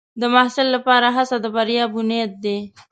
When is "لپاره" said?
0.75-1.07